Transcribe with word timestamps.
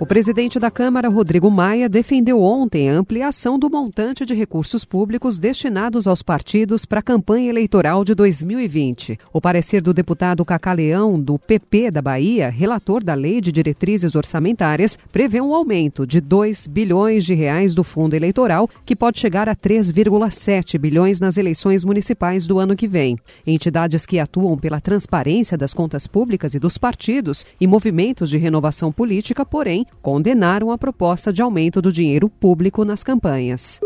O 0.00 0.06
presidente 0.06 0.58
da 0.58 0.70
Câmara, 0.70 1.08
Rodrigo 1.08 1.48
Maia, 1.48 1.88
defendeu 1.88 2.42
ontem 2.42 2.90
a 2.90 2.94
ampliação 2.94 3.56
do 3.56 3.70
montante 3.70 4.26
de 4.26 4.34
recursos 4.34 4.84
públicos 4.84 5.38
destinados 5.38 6.08
aos 6.08 6.22
partidos 6.22 6.84
para 6.84 6.98
a 6.98 7.02
campanha 7.02 7.48
eleitoral 7.48 8.04
de 8.04 8.12
2020. 8.14 9.16
O 9.32 9.40
parecer 9.40 9.80
do 9.80 9.94
deputado 9.94 10.44
Cacá 10.44 10.72
Leão, 10.72 11.20
do 11.20 11.38
PP 11.38 11.92
da 11.92 12.02
Bahia, 12.02 12.50
relator 12.50 13.04
da 13.04 13.14
Lei 13.14 13.40
de 13.40 13.52
Diretrizes 13.52 14.16
Orçamentárias, 14.16 14.98
prevê 15.12 15.40
um 15.40 15.54
aumento 15.54 16.04
de 16.04 16.20
2 16.20 16.66
bilhões 16.66 17.24
de 17.24 17.34
reais 17.34 17.72
do 17.72 17.84
fundo 17.84 18.14
eleitoral, 18.14 18.68
que 18.84 18.96
pode 18.96 19.20
chegar 19.20 19.48
a 19.48 19.54
3,7 19.54 20.78
bilhões 20.78 21.20
nas 21.20 21.36
eleições 21.36 21.84
municipais 21.84 22.44
do 22.44 22.58
ano 22.58 22.74
que 22.74 22.88
vem. 22.88 23.16
Entidades 23.46 24.04
que 24.04 24.18
atuam 24.18 24.58
pela 24.58 24.80
transparência 24.80 25.56
das 25.56 25.72
contas 25.72 26.08
públicas 26.08 26.54
e 26.54 26.58
dos 26.58 26.76
partidos 26.76 27.46
e 27.60 27.66
movimentos 27.68 28.28
de 28.28 28.38
renovação 28.38 28.90
política, 28.90 29.46
porém, 29.46 29.86
condenaram 30.00 30.70
a 30.70 30.78
proposta 30.78 31.32
de 31.32 31.42
aumento 31.42 31.82
do 31.82 31.92
dinheiro 31.92 32.28
público 32.28 32.84
nas 32.84 33.04
campanhas. 33.04 33.80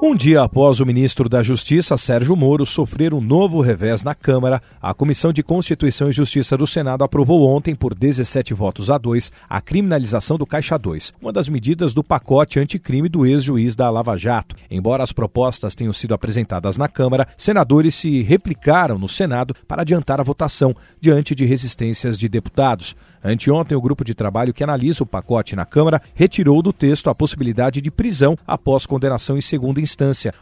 Um 0.00 0.14
dia 0.14 0.42
após 0.42 0.78
o 0.78 0.86
ministro 0.86 1.28
da 1.28 1.42
Justiça, 1.42 1.96
Sérgio 1.98 2.36
Moro, 2.36 2.64
sofrer 2.64 3.12
um 3.12 3.20
novo 3.20 3.60
revés 3.60 4.04
na 4.04 4.14
Câmara, 4.14 4.62
a 4.80 4.94
Comissão 4.94 5.32
de 5.32 5.42
Constituição 5.42 6.08
e 6.08 6.12
Justiça 6.12 6.56
do 6.56 6.68
Senado 6.68 7.02
aprovou 7.02 7.50
ontem, 7.50 7.74
por 7.74 7.96
17 7.96 8.54
votos 8.54 8.92
a 8.92 8.96
2, 8.96 9.32
a 9.48 9.60
criminalização 9.60 10.38
do 10.38 10.46
Caixa 10.46 10.78
2, 10.78 11.14
uma 11.20 11.32
das 11.32 11.48
medidas 11.48 11.92
do 11.92 12.04
pacote 12.04 12.60
anticrime 12.60 13.08
do 13.08 13.26
ex-juiz 13.26 13.74
da 13.74 13.90
Lava 13.90 14.16
Jato. 14.16 14.54
Embora 14.70 15.02
as 15.02 15.10
propostas 15.10 15.74
tenham 15.74 15.92
sido 15.92 16.14
apresentadas 16.14 16.76
na 16.76 16.86
Câmara, 16.86 17.26
senadores 17.36 17.96
se 17.96 18.22
replicaram 18.22 18.98
no 18.98 19.08
Senado 19.08 19.52
para 19.66 19.82
adiantar 19.82 20.20
a 20.20 20.24
votação, 20.24 20.76
diante 21.00 21.34
de 21.34 21.44
resistências 21.44 22.16
de 22.16 22.28
deputados. 22.28 22.94
Anteontem, 23.22 23.76
o 23.76 23.80
grupo 23.80 24.04
de 24.04 24.14
trabalho 24.14 24.54
que 24.54 24.62
analisa 24.62 25.02
o 25.02 25.06
pacote 25.06 25.56
na 25.56 25.66
Câmara 25.66 26.00
retirou 26.14 26.62
do 26.62 26.72
texto 26.72 27.10
a 27.10 27.14
possibilidade 27.16 27.80
de 27.80 27.90
prisão 27.90 28.38
após 28.46 28.86
condenação 28.86 29.36
em 29.36 29.40
segunda 29.40 29.80
instância, 29.80 29.87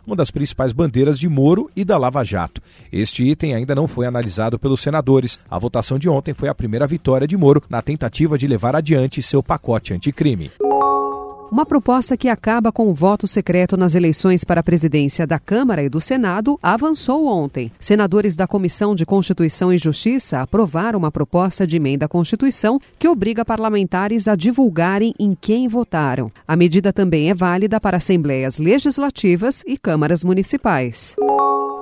uma 0.07 0.17
das 0.17 0.31
principais 0.31 0.73
bandeiras 0.73 1.19
de 1.19 1.29
Moro 1.29 1.71
e 1.77 1.85
da 1.85 1.99
Lava 1.99 2.25
Jato. 2.25 2.61
Este 2.93 3.25
item 3.25 3.55
ainda 3.55 3.75
não 3.75 3.87
foi 3.87 4.07
analisado 4.07 4.59
pelos 4.59 4.81
senadores. 4.81 5.39
A 5.51 5.59
votação 5.59 5.99
de 5.99 6.09
ontem 6.09 6.35
foi 6.35 6.49
a 6.49 6.55
primeira 6.55 6.87
vitória 6.87 7.27
de 7.27 7.37
Moro 7.37 7.63
na 7.69 7.83
tentativa 7.83 8.39
de 8.39 8.47
levar 8.47 8.75
adiante 8.75 9.23
seu 9.23 9.43
pacote 9.43 9.95
anticrime. 9.95 10.51
Uma 11.51 11.65
proposta 11.65 12.17
que 12.17 12.29
acaba 12.29 12.73
com 12.73 12.89
o 12.89 12.95
voto 12.95 13.27
secreto 13.27 13.77
nas 13.77 13.95
eleições 13.95 14.43
para 14.43 14.61
a 14.61 14.65
presidência 14.65 15.27
da 15.27 15.39
Câmara 15.39 15.83
e 15.83 15.89
do 15.89 16.01
Senado 16.01 16.59
avançou 16.61 17.27
ontem. 17.27 17.71
Senadores 17.79 18.35
da 18.35 18.49
Comissão 18.49 18.95
de 18.97 19.07
Constituição 19.07 19.73
e 19.73 19.79
Justiça 19.79 20.41
aprovaram 20.41 20.99
uma 20.99 21.11
proposta 21.11 21.67
de 21.67 21.77
emenda 21.77 22.07
à 22.07 22.09
Constituição 22.09 22.81
que 22.99 23.09
obriga 23.09 23.45
parlamentares 23.45 24.27
a 24.27 24.35
divulgarem 24.35 25.15
em 25.21 25.37
quem 25.41 25.69
votaram. 25.69 26.33
A 26.49 26.57
medida 26.57 26.93
também 26.93 27.31
é 27.31 27.35
válida 27.35 27.81
para 27.81 27.99
assembleias 27.99 28.59
legislativas 28.59 29.63
e 29.67 29.79
câmaras 29.79 30.25
municipais. 30.25 31.15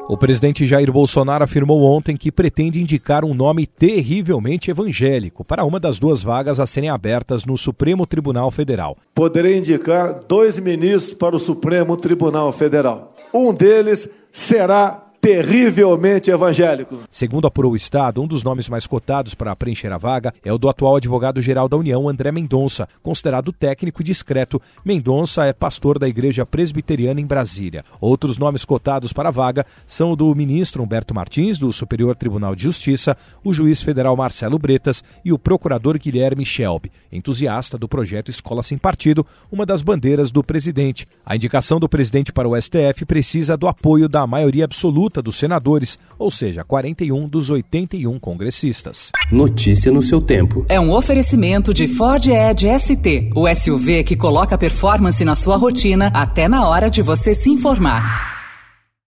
O 0.07 0.19
presidente 0.19 0.67
Jair 0.67 0.93
Bolsonaro 0.93 1.45
afirmou 1.45 1.83
ontem 1.83 2.15
que 2.15 2.31
pretende 2.31 2.79
indicar 2.79 3.25
um 3.25 3.33
nome 3.33 3.67
terrivelmente 3.67 4.71
evangélico 4.71 5.43
para 5.43 5.65
uma 5.65 5.81
das 5.81 5.99
duas 5.99 6.23
vagas 6.23 6.61
a 6.61 6.67
serem 6.67 6.91
abertas 6.91 7.47
no 7.47 7.57
Supremo 7.57 8.07
Tribunal 8.07 8.51
Federal. 8.51 8.99
Poderei 9.15 9.57
indicar 9.57 10.21
dois 10.29 10.59
ministros 10.59 11.15
para 11.15 11.35
o 11.35 11.41
Supremo 11.41 11.97
Tribunal 11.97 12.53
Federal. 12.53 13.15
Um 13.33 13.55
deles 13.55 14.11
será 14.31 15.04
terrivelmente 15.25 16.31
evangélico. 16.31 16.99
Segundo 17.11 17.47
apurou 17.47 17.73
o 17.73 17.77
Estado, 17.77 18.21
um 18.21 18.27
dos 18.27 18.45
nomes 18.45 18.69
mais 18.69 18.87
cotados 18.87 19.35
para 19.35 19.57
preencher 19.57 19.91
a 19.91 19.97
vaga 19.97 20.35
é 20.45 20.53
o 20.53 20.59
do 20.59 20.69
atual 20.69 20.97
advogado-geral 20.97 21.67
da 21.67 21.79
União, 21.79 22.07
André 22.11 22.31
Mendonça. 22.31 22.87
Considerado 23.03 23.51
técnico 23.51 24.03
e 24.03 24.05
discreto, 24.05 24.61
Mendonça 24.85 25.47
é 25.47 25.55
pastor 25.55 25.99
da 25.99 26.07
Igreja 26.07 26.45
Presbiteriana 26.45 27.23
em 27.23 27.27
Brasília. 27.27 27.87
Outros 28.03 28.37
nomes 28.37 28.67
cotados 28.67 29.15
para 29.15 29.31
a 29.31 29.33
vaga 29.33 29.65
são 29.87 30.13
o 30.13 30.17
do 30.17 30.35
ministro 30.35 30.83
Humberto 30.83 31.15
Martins, 31.15 31.59
do 31.59 31.73
Superior 31.73 32.15
Tribunal 32.15 32.55
de 32.55 32.65
Justiça, 32.65 33.17
o 33.43 33.51
juiz 33.51 33.83
federal 33.83 34.15
Marcelo 34.15 34.59
Bretas 34.59 35.03
e 35.25 35.33
o 35.33 35.39
procurador 35.39 35.99
Guilherme 35.99 36.45
Shelby, 36.45 36.93
entusiasta 37.11 37.79
do 37.79 37.89
projeto 37.89 38.31
Escola 38.31 38.63
Sem 38.63 38.77
Partido, 38.77 39.27
uma 39.51 39.65
das 39.65 39.81
bandeiras 39.81 40.31
do 40.31 40.45
presidente. 40.45 41.09
A 41.25 41.35
indicação 41.35 41.81
do 41.81 41.89
presidente 41.89 42.31
para 42.31 42.47
o 42.47 42.61
STF 42.61 43.07
precisa 43.07 43.57
do 43.57 43.67
apoio 43.67 44.07
da 44.07 44.27
maioria 44.27 44.67
absoluta 44.67 45.14
dos 45.23 45.37
senadores, 45.37 45.99
ou 46.19 46.31
seja, 46.31 46.65
41 46.65 47.29
dos 47.29 47.51
81 47.51 48.19
congressistas. 48.19 49.11
Notícia 49.31 49.93
no 49.93 50.03
seu 50.03 50.21
tempo. 50.21 50.65
É 50.69 50.81
um 50.81 50.93
oferecimento 50.93 51.73
de 51.73 51.87
Ford 51.87 52.27
Edge 52.27 52.69
ST, 52.79 53.31
o 53.35 53.53
SUV 53.55 54.05
que 54.05 54.17
coloca 54.17 54.59
performance 54.59 55.25
na 55.25 55.35
sua 55.35 55.57
rotina 55.57 56.11
até 56.15 56.49
na 56.49 56.69
hora 56.69 56.89
de 56.89 57.03
você 57.03 57.35
se 57.35 57.51
informar. 57.51 58.34